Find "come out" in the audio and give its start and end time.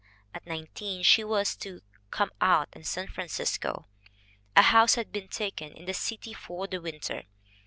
2.09-2.69